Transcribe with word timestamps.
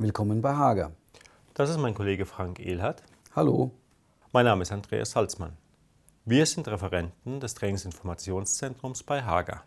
Willkommen 0.00 0.42
bei 0.42 0.54
Hager. 0.54 0.92
Das 1.54 1.70
ist 1.70 1.78
mein 1.78 1.92
Kollege 1.92 2.24
Frank 2.24 2.60
Ehlhardt. 2.60 3.02
Hallo. 3.34 3.72
Mein 4.32 4.44
Name 4.44 4.62
ist 4.62 4.70
Andreas 4.70 5.10
Salzmann. 5.10 5.56
Wir 6.24 6.46
sind 6.46 6.68
Referenten 6.68 7.40
des 7.40 7.54
Trainingsinformationszentrums 7.54 9.02
bei 9.02 9.24
Hager. 9.24 9.64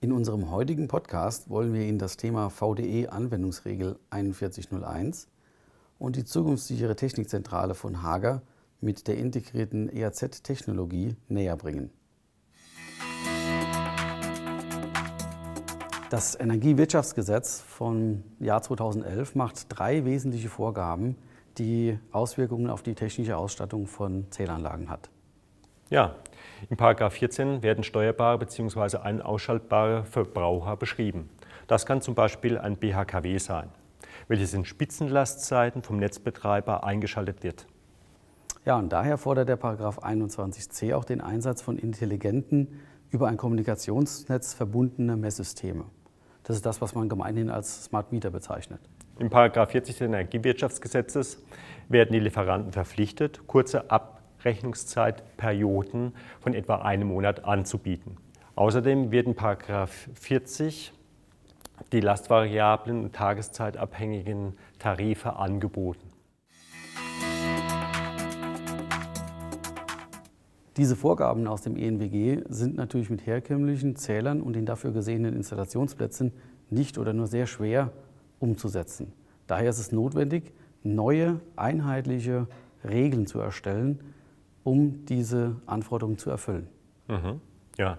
In 0.00 0.12
unserem 0.12 0.50
heutigen 0.50 0.88
Podcast 0.88 1.50
wollen 1.50 1.74
wir 1.74 1.82
Ihnen 1.82 1.98
das 1.98 2.16
Thema 2.16 2.48
VDE 2.48 3.08
Anwendungsregel 3.08 3.98
4101 4.10 5.28
und 5.98 6.16
die 6.16 6.24
zukunftssichere 6.24 6.96
Technikzentrale 6.96 7.74
von 7.74 8.02
Hager 8.02 8.40
mit 8.80 9.06
der 9.06 9.18
integrierten 9.18 9.94
EAZ-Technologie 9.94 11.14
näher 11.28 11.58
bringen. 11.58 11.90
Das 16.10 16.40
Energiewirtschaftsgesetz 16.40 17.60
vom 17.60 18.24
Jahr 18.40 18.62
2011 18.62 19.34
macht 19.34 19.66
drei 19.68 20.06
wesentliche 20.06 20.48
Vorgaben, 20.48 21.16
die 21.58 21.98
Auswirkungen 22.12 22.70
auf 22.70 22.82
die 22.82 22.94
technische 22.94 23.36
Ausstattung 23.36 23.86
von 23.86 24.24
Zählanlagen 24.30 24.88
hat. 24.88 25.10
Ja, 25.90 26.14
in 26.70 26.78
14 27.10 27.62
werden 27.62 27.84
steuerbare 27.84 28.38
bzw. 28.38 28.98
ein- 28.98 29.20
Verbraucher 30.04 30.76
beschrieben. 30.78 31.28
Das 31.66 31.84
kann 31.84 32.00
zum 32.00 32.14
Beispiel 32.14 32.56
ein 32.56 32.78
BHKW 32.78 33.36
sein, 33.36 33.68
welches 34.28 34.54
in 34.54 34.64
Spitzenlastzeiten 34.64 35.82
vom 35.82 35.98
Netzbetreiber 35.98 36.84
eingeschaltet 36.84 37.42
wird. 37.42 37.66
Ja, 38.64 38.78
und 38.78 38.90
daher 38.90 39.18
fordert 39.18 39.50
der 39.50 39.56
Paragraph 39.56 39.98
21c 39.98 40.94
auch 40.94 41.04
den 41.04 41.20
Einsatz 41.20 41.60
von 41.60 41.76
intelligenten, 41.78 42.80
über 43.10 43.28
ein 43.28 43.36
Kommunikationsnetz 43.38 44.52
verbundene 44.54 45.16
Messsysteme. 45.16 45.84
Das 46.48 46.56
ist 46.56 46.64
das, 46.64 46.80
was 46.80 46.94
man 46.94 47.10
gemeinhin 47.10 47.50
als 47.50 47.84
Smart 47.84 48.10
Meter 48.10 48.30
bezeichnet. 48.30 48.80
Im 49.18 49.28
Paragraph 49.28 49.70
40 49.70 49.98
des 49.98 50.06
Energiewirtschaftsgesetzes 50.06 51.44
werden 51.90 52.12
die 52.12 52.20
Lieferanten 52.20 52.72
verpflichtet, 52.72 53.46
kurze 53.46 53.90
Ab 53.90 54.22
Rechnungszeitperioden 54.46 56.14
von 56.40 56.54
etwa 56.54 56.76
einem 56.76 57.08
Monat 57.08 57.44
anzubieten. 57.44 58.16
Außerdem 58.54 59.10
wird 59.10 59.26
in 59.26 59.34
40 60.14 60.94
die 61.92 62.00
lastvariablen 62.00 63.04
und 63.04 63.14
tageszeitabhängigen 63.14 64.56
Tarife 64.78 65.36
angeboten. 65.36 66.07
Diese 70.78 70.94
Vorgaben 70.94 71.48
aus 71.48 71.62
dem 71.62 71.76
ENWG 71.76 72.44
sind 72.48 72.76
natürlich 72.76 73.10
mit 73.10 73.26
herkömmlichen 73.26 73.96
Zählern 73.96 74.40
und 74.40 74.52
den 74.54 74.64
dafür 74.64 74.92
gesehenen 74.92 75.34
Installationsplätzen 75.34 76.32
nicht 76.70 76.98
oder 76.98 77.12
nur 77.12 77.26
sehr 77.26 77.48
schwer 77.48 77.90
umzusetzen. 78.38 79.12
Daher 79.48 79.70
ist 79.70 79.80
es 79.80 79.90
notwendig, 79.90 80.52
neue 80.84 81.40
einheitliche 81.56 82.46
Regeln 82.88 83.26
zu 83.26 83.40
erstellen, 83.40 83.98
um 84.62 85.04
diese 85.06 85.56
Anforderungen 85.66 86.16
zu 86.16 86.30
erfüllen. 86.30 86.68
Mhm. 87.08 87.40
Ja. 87.76 87.98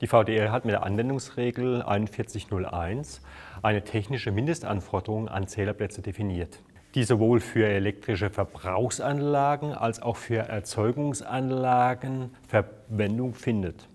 Die 0.00 0.06
VDL 0.06 0.50
hat 0.50 0.64
mit 0.64 0.74
der 0.74 0.84
Anwendungsregel 0.84 1.82
4101 1.82 3.20
eine 3.62 3.82
technische 3.82 4.30
Mindestanforderung 4.30 5.28
an 5.28 5.48
Zählerplätze 5.48 6.02
definiert, 6.02 6.62
die 6.94 7.04
sowohl 7.04 7.40
für 7.40 7.66
elektrische 7.66 8.30
Verbrauchsanlagen 8.30 9.72
als 9.72 10.02
auch 10.02 10.16
für 10.16 10.38
Erzeugungsanlagen 10.38 12.34
Verwendung 12.48 13.34
findet. 13.34 13.88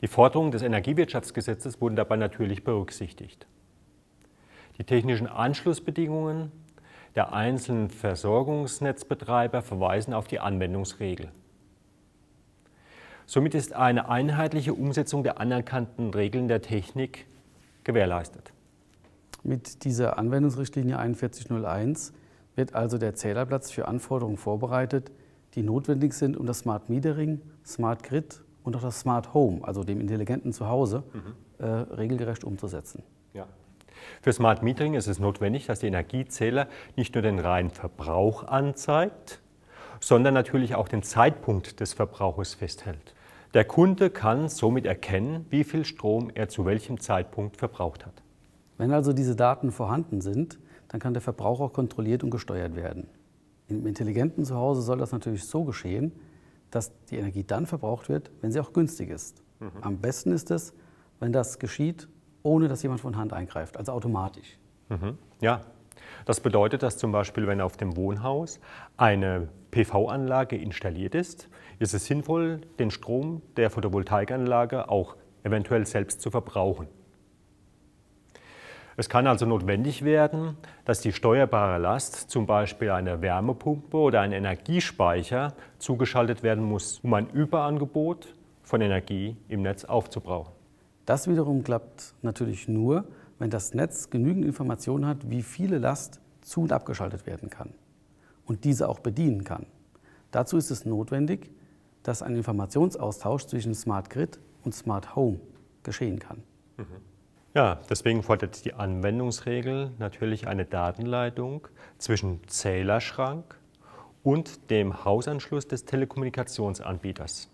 Die 0.00 0.08
Forderungen 0.08 0.50
des 0.50 0.62
Energiewirtschaftsgesetzes 0.62 1.80
wurden 1.80 1.96
dabei 1.96 2.16
natürlich 2.16 2.64
berücksichtigt. 2.64 3.46
Die 4.78 4.84
technischen 4.84 5.26
Anschlussbedingungen 5.26 6.52
der 7.14 7.32
einzelnen 7.32 7.88
Versorgungsnetzbetreiber 7.88 9.62
verweisen 9.62 10.12
auf 10.12 10.28
die 10.28 10.38
Anwendungsregel. 10.38 11.30
Somit 13.24 13.54
ist 13.54 13.72
eine 13.72 14.08
einheitliche 14.08 14.74
Umsetzung 14.74 15.24
der 15.24 15.40
anerkannten 15.40 16.10
Regeln 16.10 16.46
der 16.46 16.62
Technik 16.62 17.26
gewährleistet. 17.84 18.52
Mit 19.46 19.84
dieser 19.84 20.18
Anwendungsrichtlinie 20.18 20.96
4101 20.96 22.12
wird 22.56 22.74
also 22.74 22.98
der 22.98 23.14
Zählerplatz 23.14 23.70
für 23.70 23.86
Anforderungen 23.86 24.38
vorbereitet, 24.38 25.12
die 25.54 25.62
notwendig 25.62 26.14
sind, 26.14 26.36
um 26.36 26.46
das 26.46 26.58
Smart 26.60 26.90
Metering, 26.90 27.40
Smart 27.64 28.02
Grid 28.02 28.42
und 28.64 28.74
auch 28.74 28.82
das 28.82 28.98
Smart 28.98 29.34
Home, 29.34 29.60
also 29.62 29.84
dem 29.84 30.00
intelligenten 30.00 30.52
Zuhause, 30.52 31.04
mhm. 31.12 31.64
äh, 31.64 31.64
regelgerecht 31.64 32.42
umzusetzen. 32.42 33.04
Ja. 33.34 33.46
Für 34.20 34.32
Smart 34.32 34.64
Metering 34.64 34.94
ist 34.94 35.06
es 35.06 35.20
notwendig, 35.20 35.66
dass 35.66 35.78
der 35.78 35.90
Energiezähler 35.90 36.66
nicht 36.96 37.14
nur 37.14 37.22
den 37.22 37.38
reinen 37.38 37.70
Verbrauch 37.70 38.42
anzeigt, 38.42 39.40
sondern 40.00 40.34
natürlich 40.34 40.74
auch 40.74 40.88
den 40.88 41.04
Zeitpunkt 41.04 41.78
des 41.78 41.94
Verbrauches 41.94 42.54
festhält. 42.54 43.14
Der 43.54 43.64
Kunde 43.64 44.10
kann 44.10 44.48
somit 44.48 44.86
erkennen, 44.86 45.46
wie 45.50 45.62
viel 45.62 45.84
Strom 45.84 46.32
er 46.34 46.48
zu 46.48 46.66
welchem 46.66 46.98
Zeitpunkt 46.98 47.58
verbraucht 47.58 48.04
hat. 48.04 48.25
Wenn 48.78 48.92
also 48.92 49.12
diese 49.12 49.36
Daten 49.36 49.72
vorhanden 49.72 50.20
sind, 50.20 50.58
dann 50.88 51.00
kann 51.00 51.14
der 51.14 51.22
Verbrauch 51.22 51.60
auch 51.60 51.72
kontrolliert 51.72 52.22
und 52.22 52.30
gesteuert 52.30 52.76
werden. 52.76 53.08
Im 53.68 53.86
intelligenten 53.86 54.44
Zuhause 54.44 54.82
soll 54.82 54.98
das 54.98 55.12
natürlich 55.12 55.44
so 55.44 55.64
geschehen, 55.64 56.12
dass 56.70 56.92
die 57.06 57.16
Energie 57.16 57.44
dann 57.44 57.66
verbraucht 57.66 58.08
wird, 58.08 58.30
wenn 58.40 58.52
sie 58.52 58.60
auch 58.60 58.72
günstig 58.72 59.10
ist. 59.10 59.42
Mhm. 59.60 59.70
Am 59.80 59.98
besten 59.98 60.32
ist 60.32 60.50
es, 60.50 60.74
wenn 61.18 61.32
das 61.32 61.58
geschieht 61.58 62.08
ohne 62.46 62.68
dass 62.68 62.82
jemand 62.82 63.00
von 63.00 63.16
Hand 63.16 63.32
eingreift, 63.32 63.76
also 63.76 63.92
automatisch. 63.92 64.56
Mhm. 64.88 65.18
Ja, 65.40 65.62
das 66.24 66.40
bedeutet, 66.40 66.82
dass 66.82 66.96
zum 66.96 67.10
Beispiel, 67.10 67.46
wenn 67.46 67.60
auf 67.60 67.76
dem 67.76 67.96
Wohnhaus 67.96 68.60
eine 68.96 69.48
PV-Anlage 69.72 70.56
installiert 70.56 71.14
ist, 71.14 71.48
ist 71.80 71.92
es 71.92 72.06
sinnvoll, 72.06 72.60
den 72.78 72.90
Strom 72.90 73.42
der 73.56 73.70
Photovoltaikanlage 73.70 74.88
auch 74.88 75.16
eventuell 75.42 75.86
selbst 75.86 76.20
zu 76.20 76.30
verbrauchen. 76.30 76.86
Es 78.98 79.10
kann 79.10 79.26
also 79.26 79.44
notwendig 79.44 80.04
werden, 80.04 80.56
dass 80.86 81.02
die 81.02 81.12
steuerbare 81.12 81.78
Last, 81.78 82.30
zum 82.30 82.46
Beispiel 82.46 82.90
eine 82.90 83.20
Wärmepumpe 83.20 83.96
oder 83.96 84.22
ein 84.22 84.32
Energiespeicher, 84.32 85.52
zugeschaltet 85.78 86.42
werden 86.42 86.64
muss, 86.64 87.00
um 87.02 87.12
ein 87.12 87.28
Überangebot 87.28 88.34
von 88.62 88.80
Energie 88.80 89.36
im 89.48 89.60
Netz 89.60 89.84
aufzubrauchen. 89.84 90.52
Das 91.04 91.28
wiederum 91.28 91.62
klappt 91.62 92.14
natürlich 92.22 92.68
nur, 92.68 93.04
wenn 93.38 93.50
das 93.50 93.74
Netz 93.74 94.08
genügend 94.08 94.46
Informationen 94.46 95.06
hat, 95.06 95.28
wie 95.28 95.42
viele 95.42 95.76
Last 95.76 96.20
zu- 96.40 96.62
und 96.62 96.72
abgeschaltet 96.72 97.26
werden 97.26 97.50
kann 97.50 97.74
und 98.46 98.64
diese 98.64 98.88
auch 98.88 99.00
bedienen 99.00 99.44
kann. 99.44 99.66
Dazu 100.30 100.56
ist 100.56 100.70
es 100.70 100.86
notwendig, 100.86 101.50
dass 102.02 102.22
ein 102.22 102.34
Informationsaustausch 102.34 103.44
zwischen 103.44 103.74
Smart 103.74 104.08
Grid 104.08 104.38
und 104.64 104.74
Smart 104.74 105.14
Home 105.14 105.38
geschehen 105.82 106.18
kann. 106.18 106.42
Ja, 107.56 107.80
deswegen 107.88 108.22
fordert 108.22 108.66
die 108.66 108.74
Anwendungsregel 108.74 109.92
natürlich 109.98 110.46
eine 110.46 110.66
Datenleitung 110.66 111.68
zwischen 111.96 112.46
Zählerschrank 112.48 113.58
und 114.22 114.70
dem 114.70 115.06
Hausanschluss 115.06 115.66
des 115.66 115.86
Telekommunikationsanbieters. 115.86 117.48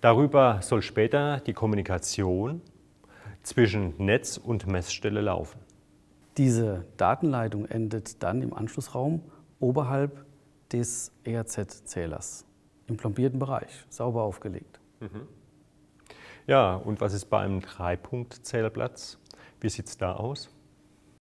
Darüber 0.00 0.62
soll 0.62 0.80
später 0.82 1.40
die 1.40 1.54
Kommunikation 1.54 2.62
zwischen 3.42 3.94
Netz 3.98 4.36
und 4.36 4.68
Messstelle 4.68 5.22
laufen. 5.22 5.58
Diese 6.36 6.84
Datenleitung 6.96 7.66
endet 7.66 8.22
dann 8.22 8.42
im 8.42 8.54
Anschlussraum 8.54 9.22
oberhalb 9.58 10.24
des 10.72 11.10
ERZ-Zählers, 11.24 12.44
im 12.86 12.96
plombierten 12.96 13.40
Bereich, 13.40 13.86
sauber 13.88 14.22
aufgelegt. 14.22 14.78
Mhm. 15.00 15.26
Ja, 16.46 16.76
und 16.76 17.00
was 17.00 17.12
ist 17.12 17.24
bei 17.24 17.40
einem 17.40 17.60
Dreipunkt-Zählerplatz? 17.60 19.18
Wie 19.60 19.68
sieht 19.68 19.88
es 19.88 19.96
da 19.96 20.14
aus? 20.14 20.50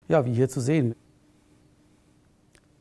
Ja, 0.09 0.27
wie 0.27 0.35
hier 0.35 0.49
zu 0.49 0.61
sehen. 0.61 0.95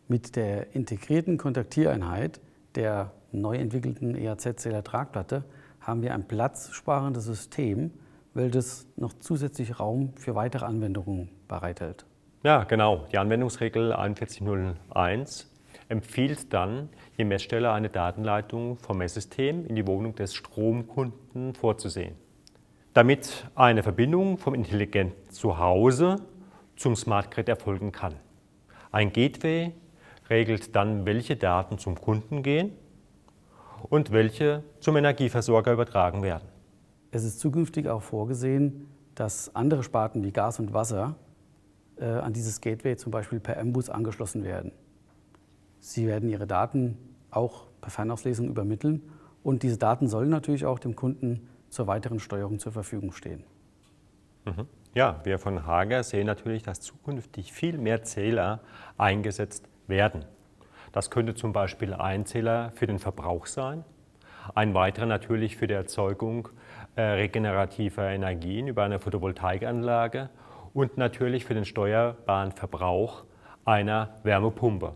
Mit 0.07 0.35
der 0.35 0.75
integrierten 0.75 1.37
Kontaktiereinheit 1.37 2.41
der 2.75 3.11
neu 3.31 3.55
entwickelten 3.57 4.15
ERZ-Zähler-Tragplatte 4.15 5.43
haben 5.79 6.01
wir 6.01 6.13
ein 6.13 6.27
platzsparendes 6.27 7.25
System, 7.25 7.91
welches 8.33 8.87
noch 8.95 9.13
zusätzlich 9.13 9.79
Raum 9.79 10.13
für 10.15 10.35
weitere 10.35 10.65
Anwendungen 10.65 11.29
bereithält. 11.47 12.05
Ja, 12.43 12.63
genau. 12.63 13.05
Die 13.11 13.17
Anwendungsregel 13.17 13.93
4101 13.93 15.49
empfiehlt 15.87 16.51
dann, 16.51 16.89
die 17.17 17.25
Messstelle 17.25 17.71
eine 17.71 17.89
Datenleitung 17.89 18.77
vom 18.77 18.97
Messsystem 18.97 19.65
in 19.65 19.75
die 19.75 19.87
Wohnung 19.87 20.15
des 20.15 20.33
Stromkunden 20.33 21.53
vorzusehen. 21.53 22.15
Damit 22.93 23.49
eine 23.55 23.81
Verbindung 23.81 24.37
vom 24.37 24.53
intelligenten 24.53 25.31
Zuhause 25.31 26.17
zum 26.75 26.95
Smart 26.95 27.31
Grid 27.31 27.49
erfolgen 27.49 27.91
kann. 27.91 28.13
Ein 28.91 29.11
Gateway 29.11 29.73
regelt 30.29 30.75
dann, 30.75 31.05
welche 31.05 31.35
Daten 31.35 31.79
zum 31.79 31.99
Kunden 31.99 32.43
gehen 32.43 32.71
und 33.89 34.11
welche 34.11 34.63
zum 34.79 34.95
Energieversorger 34.95 35.73
übertragen 35.73 36.21
werden. 36.21 36.47
Es 37.09 37.23
ist 37.23 37.39
zukünftig 37.39 37.89
auch 37.89 38.03
vorgesehen, 38.03 38.87
dass 39.15 39.55
andere 39.55 39.81
Sparten 39.81 40.23
wie 40.23 40.31
Gas 40.31 40.59
und 40.59 40.73
Wasser 40.73 41.15
äh, 41.97 42.05
an 42.05 42.31
dieses 42.31 42.61
Gateway 42.61 42.95
zum 42.95 43.11
Beispiel 43.11 43.39
per 43.39 43.57
M-Bus 43.57 43.89
angeschlossen 43.89 44.43
werden. 44.43 44.71
Sie 45.79 46.05
werden 46.05 46.29
Ihre 46.29 46.45
Daten 46.45 46.97
auch 47.31 47.65
per 47.81 47.89
Fernauslesung 47.89 48.47
übermitteln 48.49 49.01
und 49.41 49.63
diese 49.63 49.77
Daten 49.77 50.07
sollen 50.07 50.29
natürlich 50.29 50.65
auch 50.65 50.77
dem 50.77 50.95
Kunden 50.95 51.49
zur 51.73 51.87
weiteren 51.87 52.19
Steuerung 52.19 52.59
zur 52.59 52.71
Verfügung 52.71 53.11
stehen. 53.11 53.43
Mhm. 54.45 54.67
Ja, 54.93 55.21
wir 55.23 55.39
von 55.39 55.65
Hager 55.65 56.03
sehen 56.03 56.27
natürlich, 56.27 56.63
dass 56.63 56.81
zukünftig 56.81 57.51
viel 57.51 57.77
mehr 57.77 58.03
Zähler 58.03 58.59
eingesetzt 58.97 59.67
werden. 59.87 60.25
Das 60.91 61.09
könnte 61.09 61.33
zum 61.33 61.53
Beispiel 61.53 61.93
ein 61.93 62.25
Zähler 62.25 62.71
für 62.75 62.85
den 62.85 62.99
Verbrauch 62.99 63.47
sein, 63.47 63.83
ein 64.53 64.73
weiterer 64.73 65.07
natürlich 65.07 65.57
für 65.57 65.67
die 65.67 65.73
Erzeugung 65.73 66.49
äh, 66.95 67.01
regenerativer 67.01 68.09
Energien 68.09 68.67
über 68.67 68.83
eine 68.83 68.99
Photovoltaikanlage 68.99 70.29
und 70.73 70.97
natürlich 70.97 71.45
für 71.45 71.53
den 71.55 71.65
steuerbaren 71.65 72.51
Verbrauch 72.51 73.23
einer 73.65 74.19
Wärmepumpe. 74.23 74.93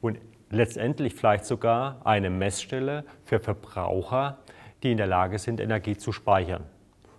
Und 0.00 0.18
letztendlich 0.50 1.14
vielleicht 1.14 1.46
sogar 1.46 2.00
eine 2.04 2.28
Messstelle 2.28 3.04
für 3.24 3.40
Verbraucher, 3.40 4.38
die 4.82 4.92
in 4.92 4.96
der 4.96 5.06
Lage 5.06 5.38
sind, 5.38 5.60
Energie 5.60 5.96
zu 5.96 6.12
speichern, 6.12 6.64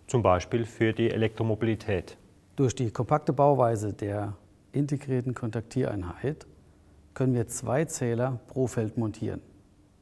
zum 0.07 0.21
Beispiel 0.21 0.65
für 0.65 0.93
die 0.93 1.09
Elektromobilität. 1.09 2.17
Durch 2.55 2.75
die 2.75 2.91
kompakte 2.91 3.33
Bauweise 3.33 3.93
der 3.93 4.33
integrierten 4.71 5.33
Kontaktiereinheit 5.33 6.45
können 7.13 7.33
wir 7.33 7.47
zwei 7.47 7.85
Zähler 7.85 8.39
pro 8.47 8.67
Feld 8.67 8.97
montieren. 8.97 9.41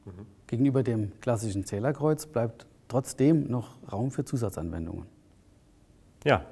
Mhm. 0.04 0.26
Gegenüber 0.46 0.82
dem 0.82 1.12
klassischen 1.20 1.64
Zählerkreuz 1.64 2.26
bleibt 2.26 2.66
trotzdem 2.88 3.48
noch 3.48 3.76
Raum 3.90 4.10
für 4.10 4.24
Zusatzanwendungen. 4.24 5.06
Ja, 6.24 6.44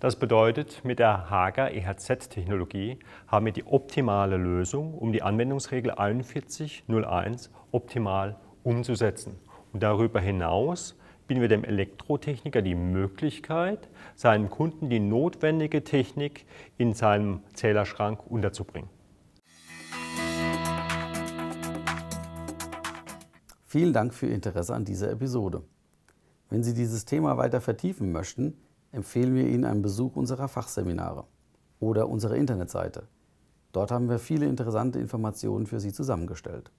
das 0.00 0.16
bedeutet, 0.16 0.84
mit 0.84 0.98
der 0.98 1.30
Hager 1.30 1.72
EHZ-Technologie 1.72 2.98
haben 3.28 3.46
wir 3.46 3.52
die 3.52 3.64
optimale 3.64 4.36
Lösung, 4.36 4.94
um 4.94 5.12
die 5.12 5.22
Anwendungsregel 5.22 5.92
4101 5.96 7.50
optimal 7.70 8.36
umzusetzen. 8.64 9.38
Und 9.72 9.82
darüber 9.82 10.20
hinaus 10.20 10.96
bieten 11.26 11.40
wir 11.40 11.48
dem 11.48 11.64
Elektrotechniker 11.64 12.62
die 12.62 12.74
Möglichkeit, 12.74 13.88
seinem 14.14 14.50
Kunden 14.50 14.90
die 14.90 15.00
notwendige 15.00 15.82
Technik 15.82 16.44
in 16.76 16.92
seinem 16.92 17.40
Zählerschrank 17.54 18.20
unterzubringen. 18.26 18.90
Vielen 23.64 23.94
Dank 23.94 24.12
für 24.12 24.26
Ihr 24.26 24.34
Interesse 24.34 24.74
an 24.74 24.84
dieser 24.84 25.10
Episode. 25.10 25.62
Wenn 26.50 26.62
Sie 26.62 26.74
dieses 26.74 27.06
Thema 27.06 27.38
weiter 27.38 27.62
vertiefen 27.62 28.12
möchten, 28.12 28.58
empfehlen 28.90 29.34
wir 29.34 29.46
Ihnen 29.46 29.64
einen 29.64 29.80
Besuch 29.80 30.16
unserer 30.16 30.48
Fachseminare 30.48 31.24
oder 31.80 32.10
unserer 32.10 32.34
Internetseite. 32.34 33.08
Dort 33.72 33.90
haben 33.90 34.10
wir 34.10 34.18
viele 34.18 34.44
interessante 34.44 34.98
Informationen 34.98 35.66
für 35.66 35.80
Sie 35.80 35.94
zusammengestellt. 35.94 36.70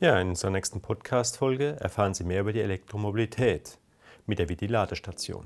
Ja, 0.00 0.18
in 0.18 0.30
unserer 0.30 0.50
nächsten 0.50 0.80
Podcast-Folge 0.80 1.76
erfahren 1.78 2.14
Sie 2.14 2.24
mehr 2.24 2.40
über 2.40 2.54
die 2.54 2.62
Elektromobilität 2.62 3.76
mit 4.24 4.38
der 4.38 4.48
Vidi-Ladestation. 4.48 5.44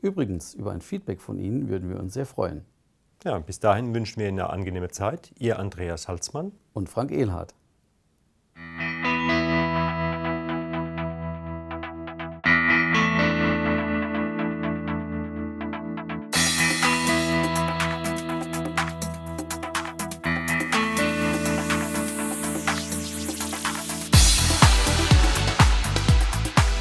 Übrigens, 0.00 0.54
über 0.54 0.72
ein 0.72 0.80
Feedback 0.80 1.20
von 1.20 1.38
Ihnen 1.38 1.68
würden 1.68 1.90
wir 1.90 2.00
uns 2.00 2.14
sehr 2.14 2.24
freuen. 2.24 2.64
Ja, 3.24 3.38
bis 3.40 3.60
dahin 3.60 3.94
wünschen 3.94 4.20
wir 4.20 4.30
Ihnen 4.30 4.40
eine 4.40 4.48
angenehme 4.48 4.88
Zeit. 4.88 5.32
Ihr 5.38 5.58
Andreas 5.58 6.08
Halsmann 6.08 6.52
und 6.72 6.88
Frank 6.88 7.10
Ehlhardt. 7.10 7.54